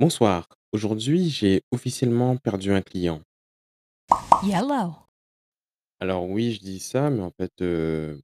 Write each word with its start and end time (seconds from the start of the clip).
Bonsoir. 0.00 0.46
Aujourd'hui, 0.70 1.28
j'ai 1.28 1.62
officiellement 1.72 2.36
perdu 2.36 2.70
un 2.72 2.82
client. 2.82 3.20
Yellow. 4.44 4.94
Alors 5.98 6.28
oui, 6.28 6.52
je 6.52 6.60
dis 6.60 6.78
ça, 6.78 7.10
mais 7.10 7.20
en 7.22 7.32
fait, 7.32 7.50
heu, 7.62 8.20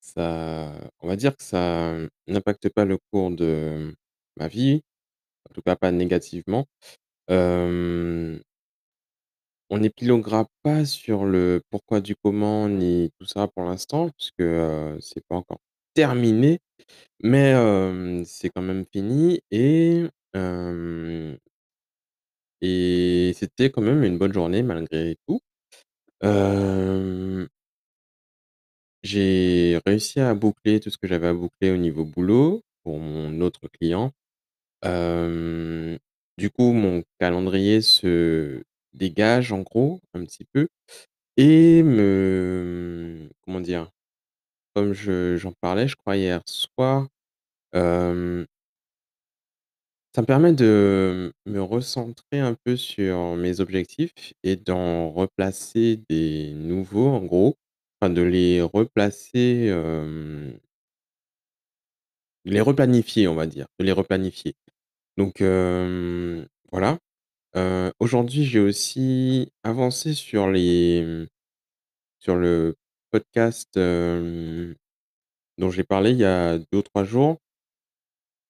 ça 0.00 0.72
on 1.00 1.08
va 1.08 1.16
dire 1.16 1.36
que 1.36 1.44
ça 1.44 1.94
n'impacte 2.26 2.68
pas 2.70 2.84
le 2.84 2.98
cours 3.12 3.30
de 3.30 3.94
ma 4.36 4.48
vie, 4.48 4.82
en 5.48 5.54
tout 5.54 5.62
cas 5.62 5.76
pas 5.76 5.92
négativement. 5.92 6.66
Hem 7.28 8.40
on 9.72 9.78
n'épiloguera 9.78 10.46
pas 10.64 10.84
sur 10.84 11.24
le 11.24 11.62
pourquoi 11.70 12.00
du 12.00 12.16
comment 12.16 12.68
ni 12.68 13.12
tout 13.18 13.24
ça 13.26 13.46
pour 13.46 13.62
l'instant 13.64 14.10
puisque, 14.10 14.40
heu, 14.40 14.98
c'est 15.00 15.24
pas 15.28 15.36
encore 15.36 15.60
terminé, 15.94 16.58
mais 17.22 17.50
hem, 17.50 18.24
c'est 18.24 18.50
quand 18.50 18.62
même 18.62 18.84
fini 18.92 19.40
et 19.52 20.04
et 20.34 21.38
c'était 23.34 23.70
quand 23.70 23.82
même 23.82 24.02
une 24.04 24.18
bonne 24.18 24.32
journée 24.32 24.62
malgré 24.62 25.16
tout. 25.26 25.40
J'ai 29.02 29.78
réussi 29.86 30.20
à 30.20 30.34
boucler 30.34 30.80
tout 30.80 30.90
ce 30.90 30.98
que 30.98 31.06
j'avais 31.08 31.28
à 31.28 31.34
boucler 31.34 31.70
au 31.70 31.76
niveau 31.76 32.04
boulot 32.04 32.62
pour 32.82 32.98
mon 32.98 33.40
autre 33.40 33.68
client. 33.68 34.12
Du 36.38 36.50
coup, 36.50 36.72
mon 36.72 37.02
calendrier 37.18 37.80
se 37.82 38.62
dégage 38.94 39.52
en 39.52 39.60
gros 39.60 40.00
un 40.14 40.24
petit 40.24 40.44
peu 40.52 40.68
et 41.36 41.82
me 41.82 43.28
comment 43.42 43.60
dire? 43.60 43.90
Comme 44.74 44.92
je 44.94 45.36
j'en 45.36 45.52
parlais, 45.60 45.86
je 45.88 45.96
crois 45.96 46.16
hier 46.16 46.40
soir, 46.46 47.08
ça 50.14 50.22
me 50.22 50.26
permet 50.26 50.52
de 50.52 51.32
me 51.46 51.60
recentrer 51.62 52.40
un 52.40 52.54
peu 52.64 52.76
sur 52.76 53.36
mes 53.36 53.60
objectifs 53.60 54.34
et 54.42 54.56
d'en 54.56 55.10
replacer 55.10 56.00
des 56.08 56.52
nouveaux 56.54 57.08
en 57.08 57.20
gros, 57.24 57.56
enfin 58.00 58.12
de 58.12 58.22
les 58.22 58.60
replacer, 58.62 59.66
hem 59.68 60.58
les 62.44 62.60
replanifier, 62.60 63.28
on 63.28 63.34
va 63.34 63.46
dire, 63.46 63.66
de 63.78 63.84
les 63.84 63.92
replanifier. 63.92 64.54
Donc 65.16 65.42
voilà. 66.72 66.98
Aujourd'hui, 68.00 68.44
j'ai 68.44 68.60
aussi 68.60 69.50
avancé 69.64 70.14
sur 70.14 70.48
les, 70.50 71.26
sur 72.20 72.36
le 72.36 72.76
podcast, 73.10 73.70
dont 73.76 75.70
j'ai 75.70 75.84
parlé 75.84 76.10
il 76.12 76.18
y 76.18 76.24
a 76.24 76.58
2 76.58 76.78
ou 76.78 76.82
3 76.82 77.04
jours. 77.04 77.38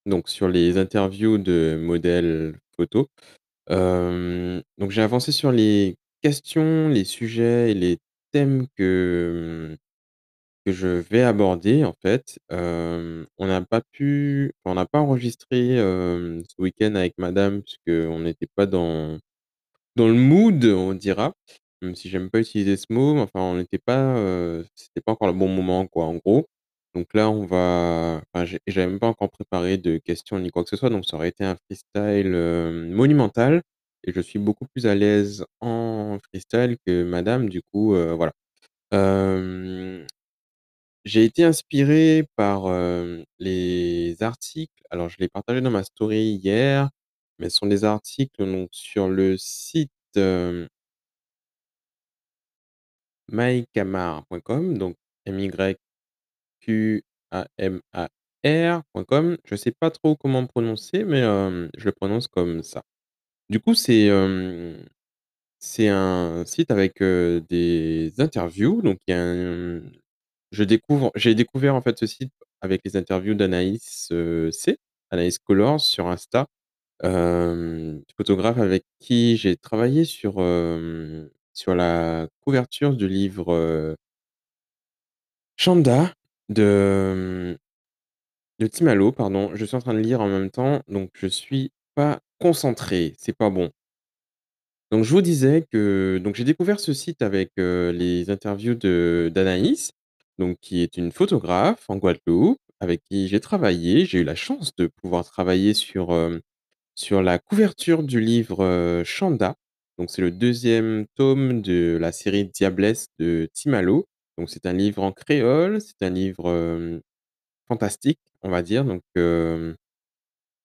Donc 0.06 0.28
sur 0.28 0.48
les 0.48 0.78
interviews 0.78 1.36
de 1.38 1.78
modèles 1.80 2.54
photo. 2.76 3.08
Hem, 3.68 4.62
donc 4.78 4.90
j'ai 4.92 5.02
avancé 5.02 5.32
sur 5.32 5.52
les 5.52 5.96
questions, 6.22 6.88
les 6.88 7.04
sujets 7.04 7.72
et 7.72 7.74
les 7.74 7.98
thèmes 8.32 8.66
que, 8.76 9.76
mmh, 10.66 10.72
je 10.72 10.88
vais 10.88 11.22
aborder 11.22 11.84
en 11.84 11.94
fait. 12.02 12.38
On 12.50 13.46
n'a 13.46 13.62
pas 13.62 13.82
pu 13.92 14.52
on 14.64 14.74
n'a 14.74 14.86
pas 14.86 15.00
enregistré, 15.00 15.76
ce 15.78 16.62
week-end 16.62 16.94
avec 16.96 17.14
madame 17.18 17.62
puisqu'on 17.62 18.20
n'était 18.20 18.48
pas 18.56 18.66
dans 18.66 19.18
dans 19.96 20.08
le 20.08 20.14
mood, 20.14 20.64
on 20.66 20.94
dira. 20.94 21.34
Même 21.82 21.96
si 21.96 22.08
j'aime 22.10 22.30
pas 22.30 22.40
utiliser 22.40 22.76
ce 22.76 22.86
mot, 22.90 23.14
mais 23.14 23.20
enfin 23.22 23.40
on 23.40 23.56
n'était 23.56 23.78
pas, 23.78 24.16
c'était 24.76 25.02
pas 25.04 25.12
encore 25.12 25.28
le 25.28 25.34
bon 25.34 25.48
moment 25.48 25.86
quoi, 25.86 26.06
en 26.06 26.16
gros. 26.16 26.48
Donc 26.94 27.14
là, 27.14 27.30
on 27.30 27.44
va 27.46 28.20
enfin 28.34 28.44
j'avais 28.66 28.86
même 28.88 28.98
pas 28.98 29.06
encore 29.08 29.30
préparé 29.30 29.78
de 29.78 29.98
questions 29.98 30.38
ni 30.40 30.50
quoi 30.50 30.64
que 30.64 30.70
ce 30.70 30.76
soit, 30.76 30.90
donc 30.90 31.04
ça 31.06 31.16
aurait 31.16 31.28
été 31.28 31.44
un 31.44 31.56
freestyle, 31.56 32.30
monumental 32.90 33.62
et 34.04 34.12
je 34.12 34.20
suis 34.20 34.38
beaucoup 34.38 34.66
plus 34.66 34.86
à 34.86 34.94
l'aise 34.94 35.44
en 35.60 36.18
freestyle 36.30 36.76
que 36.86 37.04
madame, 37.04 37.48
du 37.48 37.62
coup, 37.72 37.94
voilà. 37.94 38.32
J'ai 41.04 41.24
été 41.24 41.44
inspiré 41.44 42.26
par, 42.36 42.66
les 43.38 44.16
articles, 44.22 44.82
alors 44.90 45.08
je 45.08 45.16
l'ai 45.18 45.28
partagé 45.28 45.60
dans 45.60 45.70
ma 45.70 45.82
story 45.84 46.32
hier, 46.42 46.90
mais 47.38 47.48
ce 47.50 47.56
sont 47.56 47.66
des 47.66 47.84
articles 47.84 48.44
donc 48.44 48.68
sur 48.72 49.08
le 49.08 49.36
site, 49.38 49.90
hem 50.16 50.68
mykamar.com 53.28 54.76
donc 54.78 54.96
M-Y-Q-A-M-A-R.com. 57.58 59.36
Je 59.44 59.56
sais 59.56 59.72
pas 59.72 59.90
trop 59.90 60.16
comment 60.16 60.46
prononcer, 60.46 61.04
mais 61.04 61.22
je 61.22 61.84
le 61.84 61.92
prononce 61.92 62.28
comme 62.28 62.62
ça. 62.62 62.82
Du 63.50 63.60
coup, 63.60 63.74
c'est, 63.74 64.08
un 65.88 66.44
site 66.46 66.70
avec, 66.70 67.02
des 67.02 68.12
interviews, 68.18 68.82
donc 68.82 68.98
il 69.06 69.10
y 69.12 69.14
a 69.14 69.80
je 70.52 70.64
découvre 70.64 71.12
j'ai 71.14 71.34
découvert 71.36 71.74
en 71.76 71.82
fait 71.82 71.98
ce 71.98 72.06
site 72.06 72.32
avec 72.60 72.82
les 72.84 72.96
interviews 72.96 73.34
d'Anaïs, 73.34 74.12
C, 74.52 74.78
Anaïs 75.10 75.38
Colors 75.38 75.80
sur 75.80 76.08
Insta, 76.08 76.46
photographe 78.16 78.58
avec 78.58 78.84
qui 79.00 79.36
j'ai 79.36 79.56
travaillé 79.56 80.04
sur, 80.04 80.34
sur 81.54 81.74
la 81.74 82.28
couverture 82.40 82.94
du 82.96 83.08
livre, 83.08 83.52
heu 83.52 83.96
Shanda 85.56 86.14
de, 86.50 87.58
de 88.60 88.68
Tim 88.68 88.86
Wallo, 88.86 89.10
pardon. 89.10 89.50
Je 89.56 89.64
suis 89.64 89.74
en 89.76 89.80
train 89.80 89.92
de 89.94 89.98
lire 89.98 90.20
en 90.20 90.28
même 90.28 90.50
temps, 90.50 90.82
donc 90.86 91.10
je 91.14 91.26
suis 91.26 91.72
pas 91.96 92.20
concentré, 92.38 93.14
c'est 93.18 93.36
pas 93.36 93.50
bon. 93.50 93.72
Donc 94.90 95.04
je 95.04 95.10
vous 95.12 95.22
disais 95.22 95.66
que 95.70 96.20
donc 96.22 96.34
j'ai 96.34 96.44
découvert 96.44 96.80
ce 96.80 96.92
site 96.92 97.22
avec, 97.22 97.52
heu, 97.58 97.90
les 97.92 98.30
interviews 98.30 98.74
de 98.74 99.30
d'Anaïs, 99.32 99.92
donc 100.38 100.58
qui 100.60 100.82
est 100.82 100.96
une 100.96 101.12
photographe 101.12 101.84
en 101.88 101.96
Guadeloupe, 101.96 102.58
avec 102.80 103.02
qui 103.04 103.28
j'ai 103.28 103.40
travaillé. 103.40 104.04
J'ai 104.04 104.20
eu 104.20 104.24
la 104.24 104.34
chance 104.34 104.74
de 104.76 104.86
pouvoir 104.88 105.24
travailler 105.24 105.74
sur, 105.74 106.10
sur 106.96 107.22
la 107.22 107.38
couverture 107.38 108.02
du 108.04 108.20
livre, 108.20 108.64
heu, 108.64 109.04
Shanda. 109.04 109.56
Donc 109.98 110.10
c'est 110.10 110.22
le 110.22 110.30
2e 110.32 111.06
tome 111.16 111.62
de 111.62 111.98
la 112.00 112.12
série 112.12 112.46
Diablesse 112.46 113.08
de 113.20 113.48
Tim 113.54 113.72
Wallo. 113.74 114.06
Donc 114.38 114.50
c'est 114.50 114.66
un 114.66 114.72
livre 114.72 115.02
en 115.02 115.12
créole, 115.12 115.80
c'est 115.80 116.02
un 116.02 116.10
livre, 116.10 117.00
fantastique, 117.68 118.20
on 118.42 118.50
va 118.50 118.62
dire. 118.62 118.84
Donc 118.84 119.02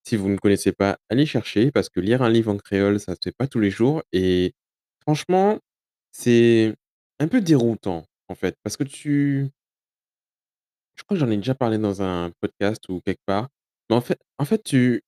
si 0.03 0.15
vous 0.17 0.29
ne 0.29 0.37
connaissez 0.37 0.71
pas, 0.71 0.97
allez 1.09 1.25
chercher 1.25 1.71
parce 1.71 1.89
que 1.89 1.99
lire 1.99 2.21
un 2.21 2.29
livre 2.29 2.51
en 2.53 2.57
créole, 2.57 2.99
ça 2.99 3.13
se 3.15 3.19
fait 3.23 3.35
pas 3.35 3.47
tous 3.47 3.59
les 3.59 3.71
jours 3.71 4.03
et 4.13 4.53
franchement, 5.01 5.59
c'est 6.11 6.75
un 7.19 7.27
peu 7.27 7.41
déroutant, 7.41 8.05
en 8.29 8.35
fait, 8.35 8.55
parce 8.63 8.77
que 8.77 8.83
tu 8.83 9.49
je 10.95 11.03
crois 11.03 11.15
que 11.15 11.19
j'en 11.19 11.29
ai 11.31 11.37
déjà 11.37 11.55
parlé 11.55 11.77
dans 11.77 12.01
un 12.01 12.31
podcast 12.41 12.87
ou 12.89 13.01
quelque 13.01 13.21
part, 13.25 13.49
mais 13.89 13.95
en 13.95 14.01
fait 14.01 14.19
en 14.37 14.45
fait, 14.45 14.63
tu 14.63 15.01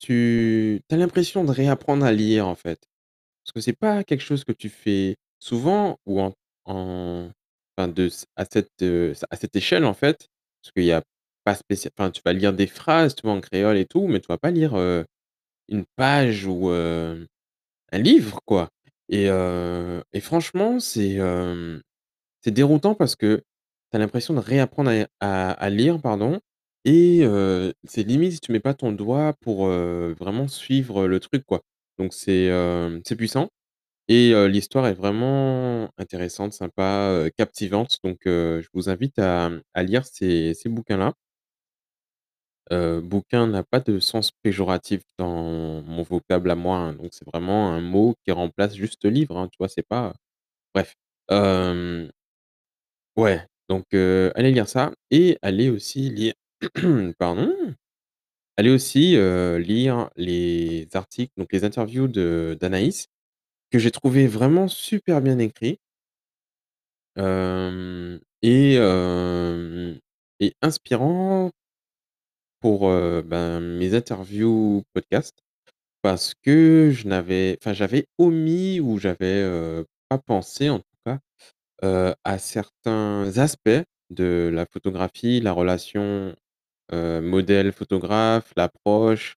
tu 0.00 0.80
tu 0.88 0.94
as 0.94 0.98
l'impression 0.98 1.44
de 1.44 1.50
réapprendre 1.52 2.04
à 2.04 2.12
lire, 2.12 2.46
en 2.48 2.54
fait. 2.54 2.80
Parce 3.44 3.52
que 3.54 3.60
c'est 3.60 3.74
pas 3.78 4.04
quelque 4.04 4.22
chose 4.22 4.44
que 4.44 4.52
tu 4.52 4.68
fais 4.70 5.16
souvent 5.40 5.98
ou 6.06 6.20
en 6.20 6.32
en 6.66 7.30
enfin 7.78 7.88
de 7.88 8.08
à 8.36 8.44
cette, 8.44 8.70
heu, 8.82 9.14
à 9.30 9.36
cette 9.36 9.56
échelle, 9.56 9.84
en 9.84 9.94
fait, 9.94 10.28
parce 10.62 10.72
qu'il 10.72 10.84
y 10.84 10.92
a 10.92 11.02
pas 11.44 11.54
spécia 11.56 11.90
enfin, 11.98 12.10
tu 12.10 12.22
vas 12.24 12.32
lire 12.34 12.52
des 12.54 12.66
phrases, 12.68 13.14
tu 13.16 13.22
vois, 13.24 13.32
en 13.32 13.40
créole 13.40 13.76
et 13.78 13.86
tout, 13.86 14.06
mais 14.08 14.20
tu 14.20 14.28
vas 14.28 14.38
pas 14.38 14.50
lire, 14.52 14.74
une 15.68 15.84
page 15.96 16.46
ou 16.46 16.70
un 16.70 17.26
livre, 17.98 18.40
quoi 18.46 18.68
et 19.08 19.26
et 20.12 20.20
franchement, 20.20 20.80
c'est, 20.80 21.18
c'est 22.42 22.50
déroutant 22.50 22.94
parce 22.94 23.16
que 23.16 23.42
tu 23.90 23.96
as 23.96 23.98
l'impression 23.98 24.34
de 24.34 24.40
réapprendre 24.40 24.90
à 25.20 25.50
à 25.52 25.70
lire, 25.70 26.00
pardon 26.00 26.40
et 26.84 27.22
c'est 27.84 28.02
limite 28.04 28.32
si 28.34 28.40
tu 28.40 28.52
mets 28.52 28.60
pas 28.60 28.74
ton 28.74 28.92
doigt 28.92 29.34
pour, 29.40 29.66
vraiment 29.68 30.48
suivre 30.48 31.06
le 31.06 31.20
truc, 31.20 31.44
quoi. 31.46 31.62
Donc 31.98 32.12
c'est, 32.14 32.50
c'est 33.06 33.16
puissant 33.16 33.50
et 34.08 34.32
l'histoire 34.48 34.86
est 34.86 34.94
vraiment 34.94 35.90
intéressante, 35.98 36.52
sympa, 36.52 37.24
captivante 37.36 37.98
donc 38.04 38.18
je 38.26 38.66
vous 38.74 38.88
invite 38.90 39.18
à, 39.18 39.50
mmh, 39.50 39.62
lire 39.84 40.04
ces 40.06 40.54
bouquins-là. 40.66 41.14
Bouquin 42.70 43.46
n'a 43.48 43.62
pas 43.64 43.80
de 43.80 43.98
sens 44.00 44.30
péjoratif 44.42 45.02
dans 45.18 45.82
mon 45.82 46.02
vocable 46.02 46.50
à 46.50 46.54
moi, 46.54 46.78
hein, 46.78 46.92
donc 46.94 47.10
c'est 47.12 47.26
vraiment 47.26 47.70
un 47.72 47.80
mot 47.82 48.14
qui 48.24 48.32
remplace 48.32 48.74
juste 48.74 49.04
livre, 49.04 49.36
hein, 49.36 49.48
tu 49.48 49.56
vois? 49.58 49.68
C'est 49.68 49.86
pas 49.86 50.14
bref, 50.74 50.94
ouais, 53.16 53.40
donc 53.68 53.84
allez 53.94 54.52
lire 54.52 54.68
ça 54.68 54.92
et 55.10 55.38
allez 55.42 55.70
aussi 55.70 56.10
lire 56.10 56.34
pardon, 57.18 57.52
allez 58.56 58.70
aussi, 58.70 59.12
lire 59.58 60.10
les 60.16 60.88
articles, 60.94 61.32
donc 61.36 61.52
les 61.52 61.64
interviews 61.64 62.08
de 62.08 62.56
d'Anaïs, 62.60 63.08
que 63.72 63.80
j'ai 63.80 63.90
trouvé 63.92 64.28
vraiment 64.28 64.68
super 64.68 65.22
bien 65.22 65.38
écrits 65.40 65.78
hem 67.16 68.20
et 68.42 68.76
et 70.40 70.54
inspirants 70.62 71.52
pour, 72.60 72.88
ben, 73.24 73.60
mes 73.60 73.94
interviews 73.94 74.84
podcast 74.94 75.42
parce 76.02 76.34
que 76.34 76.90
je 76.92 77.08
n'avais 77.08 77.58
enfin, 77.62 77.72
j'avais 77.74 78.06
omis 78.18 78.80
ou 78.80 78.98
j'avais, 78.98 79.44
pas 80.08 80.18
pensé 80.18 80.70
en 80.70 80.80
tout 80.80 80.84
cas, 81.06 81.20
à 82.24 82.38
certains 82.38 83.38
aspects 83.38 83.70
de 84.10 84.50
la 84.52 84.66
photographie, 84.66 85.40
la 85.40 85.52
relation, 85.52 86.34
modèle 86.92 87.72
photographe, 87.72 88.52
l'approche, 88.56 89.36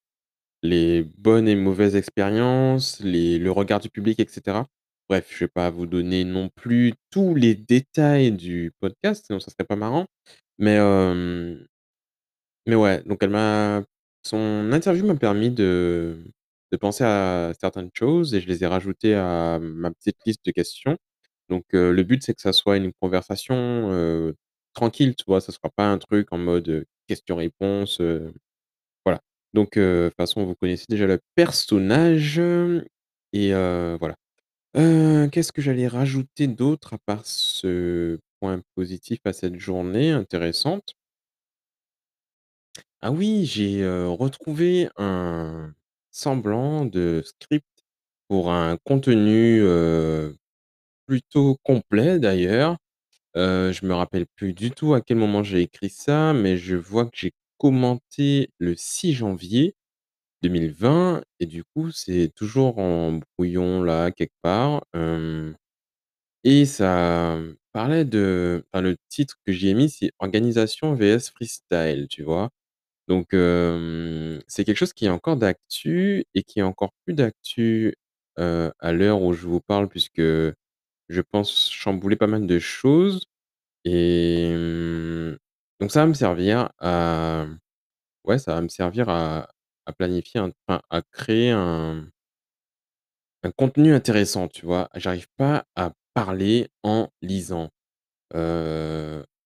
les 0.70 1.04
bonnes 1.18 1.48
et 1.48 1.56
mauvaises 1.56 1.96
expériences, 1.96 3.02
le 3.04 3.50
regard 3.52 3.80
du 3.80 3.90
public 3.90 4.20
et 4.20 4.28
cetera. 4.30 4.68
Bref, 5.10 5.28
je 5.32 5.46
vais 5.46 5.48
pas 5.50 5.70
vous 5.70 5.86
donner 5.88 6.24
non 6.26 6.50
plus 6.56 6.94
tous 7.12 7.36
les 7.36 7.56
détails 7.56 8.32
du 8.32 8.72
podcast, 8.80 9.26
sinon 9.28 9.40
ça 9.40 9.52
serait 9.52 9.66
pas 9.66 9.76
marrant. 9.76 10.08
Mais, 10.60 10.80
mais 12.66 12.76
ouais, 12.76 13.04
donc 13.04 13.20
elle 13.24 13.30
m'a 13.30 13.84
son 14.24 14.72
interview 14.72 15.06
m'a 15.06 15.16
permis 15.16 15.52
de 15.52 16.18
de 16.72 16.78
penser 16.78 17.04
à 17.04 17.54
certaines 17.62 17.92
choses 17.94 18.34
et 18.34 18.42
je 18.42 18.48
les 18.48 18.64
ai 18.64 18.68
rajoutées 18.68 19.14
à 19.16 19.60
ma 19.62 19.92
petite 19.92 20.18
liste 20.26 20.44
de 20.46 20.52
questions. 20.52 20.98
Donc, 21.50 21.66
le 21.74 22.04
but, 22.04 22.24
c'est 22.24 22.34
que 22.36 22.42
ça 22.42 22.54
soit 22.54 22.78
une 22.78 22.92
conversation, 23.02 24.34
tranquille, 24.74 25.16
tu 25.16 25.26
vois? 25.28 25.42
Ça 25.42 25.52
sera 25.54 25.70
pas 25.76 25.88
un 25.92 26.00
truc 26.00 26.28
en 26.32 26.38
mode, 26.40 26.86
voilà. 27.10 28.45
Donc, 29.56 29.78
heu, 29.78 30.06
de 30.06 30.10
toute 30.10 30.18
façon, 30.18 30.46
vous 30.46 30.56
connaissez 30.56 30.86
déjà 30.90 31.08
le 31.08 31.20
personnage, 31.36 32.40
et 33.34 33.54
heu, 33.54 33.98
voilà. 34.00 34.16
Heu, 34.78 35.30
qu'est-ce 35.32 35.52
que 35.54 35.62
j'allais 35.64 35.88
rajouter 35.88 36.48
d'autre 36.48 36.96
à 36.96 37.00
part 37.06 37.22
ce 37.26 38.20
point 38.42 38.62
positif 38.76 39.20
à 39.26 39.34
cette 39.34 39.58
journée 39.60 40.12
intéressante? 40.12 40.96
Ah 43.02 43.12
oui, 43.12 43.46
j'ai, 43.46 43.86
retrouvé 43.88 44.90
un 44.98 45.74
semblant 46.12 46.86
de 46.86 47.22
script 47.26 47.66
pour 48.28 48.52
un 48.52 48.78
contenu, 48.86 49.62
plutôt 51.08 51.58
complet 51.64 52.20
d'ailleurs. 52.20 52.78
Je 53.36 53.86
me 53.88 53.94
rappelle 53.94 54.28
plus 54.36 54.54
du 54.54 54.72
tout 54.72 54.94
à 54.96 55.02
quel 55.02 55.18
moment 55.18 55.44
j'ai 55.44 55.62
écrit 55.64 55.90
ça, 55.90 56.34
mais 56.34 56.58
je 56.58 56.76
vois 56.78 57.06
que 57.06 57.18
j'ai 57.18 57.34
commenté 57.58 58.52
le 58.60 58.76
6 58.78 59.14
janvier 59.14 59.76
2020 60.44 61.24
et 61.40 61.46
du 61.48 61.64
coup, 61.66 61.92
c'est 61.92 62.32
toujours 62.36 62.80
en 62.80 63.20
brouillon 63.38 63.84
là, 63.84 64.12
quelque 64.12 64.34
part, 64.44 64.84
et 66.44 66.66
ça 66.66 67.40
parlait 67.74 68.06
de 68.06 68.64
enfin, 68.74 68.82
le 68.84 68.98
titre 69.10 69.36
que 69.46 69.52
j'y 69.54 69.70
ai 69.70 69.74
mis, 69.76 69.90
c'est 69.90 70.12
«Organisation 70.20 70.94
vs 70.96 71.30
freestyle», 71.36 72.08
tu 72.10 72.24
vois? 72.24 72.50
Donc, 73.10 73.30
c'est 74.48 74.66
quelque 74.66 74.78
chose 74.78 74.94
qui 74.94 75.06
est 75.08 75.10
encore 75.10 75.38
d'actu 75.38 76.26
et 76.36 76.44
qui 76.44 76.60
est 76.60 76.64
encore 76.64 76.94
plus 77.06 77.14
d'actu, 77.16 77.96
à 78.38 78.94
l'heure 78.94 79.22
où 79.24 79.34
je 79.34 79.48
vous 79.48 79.62
parle 79.62 79.90
puisque 79.90 80.22
je 80.22 81.22
pense 81.32 81.70
chambouler 81.72 82.16
pas 82.18 82.28
mal 82.28 82.48
de 82.48 82.60
choses 82.60 83.26
et 83.86 84.52
donc 85.80 85.92
ça 85.92 86.02
va 86.02 86.08
me 86.08 86.14
servir 86.14 86.70
à 86.80 87.46
ouais, 88.26 88.40
ça 88.40 88.56
va 88.56 88.62
me 88.62 88.70
servir 88.70 89.10
à 89.10 89.48
planifier 89.98 90.40
un 90.42 90.52
enfin, 90.68 90.82
à 90.92 91.02
créer 91.04 91.52
un 91.52 92.08
contenu 93.56 93.94
intéressant, 93.94 94.50
tu 94.50 94.66
vois? 94.66 94.90
J'arrive 94.96 95.28
pas 95.38 95.66
à 95.78 95.94
parler 96.14 96.68
en 96.84 97.08
lisant. 97.22 97.70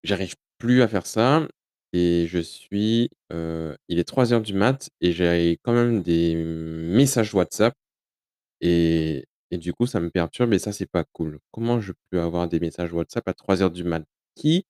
J'arrive 0.04 0.36
plus 0.58 0.82
à 0.82 0.88
faire 0.88 1.06
ça 1.06 1.48
et 1.94 2.28
je 2.28 2.40
suis, 2.40 3.10
il 3.32 4.00
est 4.00 4.04
trois 4.08 4.34
heures 4.34 4.42
du 4.42 4.54
mat 4.54 4.90
et 5.02 5.12
j'ai 5.12 5.60
quand 5.64 5.74
même 5.74 6.02
des 6.02 6.36
messages 6.36 7.34
WhatsApp 7.34 7.74
et 8.62 9.26
et 9.52 9.58
du 9.60 9.74
coup, 9.74 9.88
ça 9.88 10.00
me 10.02 10.10
perturbe 10.12 10.54
et 10.54 10.60
ça, 10.60 10.74
c'est 10.74 10.88
pas 10.92 11.06
cool. 11.14 11.40
Comment 11.52 11.82
je 11.82 11.94
peux 12.12 12.22
avoir 12.22 12.48
des 12.50 12.60
messages 12.60 12.94
WhatsApp 12.94 13.28
à 13.30 13.34
trois 13.36 13.62
heures 13.64 13.72
du 13.72 13.84
mat? 13.84 14.04
Qui 14.36 14.66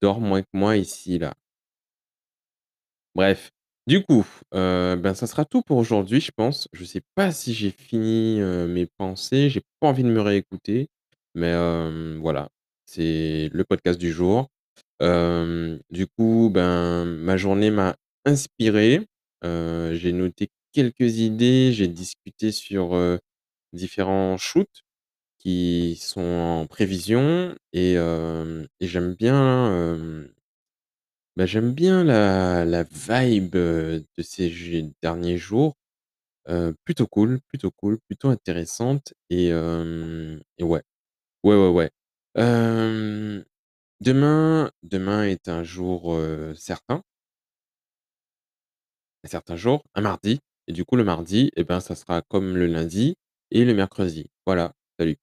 dort 0.00 0.20
moins 0.20 0.42
que 0.42 0.48
moi 0.54 0.76
ici, 0.76 1.18
là? 1.18 1.34
Bref, 3.14 3.50
du 3.86 4.02
coup, 4.04 4.24
heu, 4.54 4.96
ben, 4.96 5.14
ça 5.14 5.26
sera 5.26 5.44
tout 5.44 5.62
pour 5.62 5.78
aujourd'hui, 5.78 6.20
je 6.20 6.30
pense. 6.34 6.68
Je 6.72 6.84
sais 6.84 7.02
pas 7.14 7.32
si 7.32 7.54
j'ai 7.54 7.70
fini, 7.70 8.38
heu, 8.40 8.66
mes 8.68 8.86
pensées, 8.86 9.50
j'ai 9.50 9.62
pas 9.80 9.88
envie 9.88 10.04
de 10.04 10.08
me 10.10 10.20
réécouter, 10.20 10.88
mais 11.34 11.48
hem, 11.48 12.18
voilà, 12.20 12.48
c'est 12.86 13.50
le 13.52 13.64
podcast 13.64 13.98
du 13.98 14.12
jour. 14.12 14.48
Du 15.90 16.06
coup, 16.06 16.50
ben, 16.52 17.04
ma 17.04 17.36
journée 17.36 17.70
m'a 17.70 17.96
inspiré, 18.24 19.06
j'ai 19.42 20.12
noté 20.12 20.48
quelques 20.72 21.18
idées, 21.18 21.72
j'ai 21.72 21.88
discuté 21.88 22.52
sur, 22.52 22.94
différents 23.72 24.36
shoots 24.38 24.82
qui 25.40 25.96
sont 26.02 26.22
en 26.22 26.66
prévision 26.68 27.56
et 27.74 27.94
et 27.96 28.86
j'aime 28.88 29.14
bien, 29.14 30.26
bah, 31.36 31.46
j'aime 31.46 31.72
bien 31.72 32.04
la 32.04 32.64
la 32.64 32.82
vibe, 32.84 33.52
de 33.52 34.04
ces 34.22 34.48
derniers 35.02 35.38
jours, 35.38 35.76
plutôt 36.84 37.06
cool, 37.06 37.40
plutôt 37.48 37.70
cool, 37.70 37.98
plutôt 38.08 38.28
intéressante 38.30 39.14
et 39.30 39.52
ouais, 39.54 40.40
ouais, 40.60 40.82
ouais, 41.44 41.68
ouais. 41.70 41.90
Demain 44.02 44.70
demain 44.82 45.24
est 45.24 45.48
un 45.48 45.62
jour, 45.64 46.14
certain 46.54 47.02
un 49.24 49.28
certain 49.28 49.56
jour, 49.56 49.82
un 49.94 50.02
mardi 50.02 50.40
et 50.66 50.72
du 50.74 50.84
coup 50.84 50.96
le 50.96 51.04
mardi 51.04 51.50
et 51.56 51.64
ben, 51.64 51.80
ça 51.80 51.94
sera 51.94 52.20
comme 52.22 52.54
le 52.56 52.66
lundi 52.66 53.16
et 53.50 53.64
le 53.64 53.74
mercredi. 53.74 54.30
Voilà, 54.46 54.74
salut. 54.98 55.16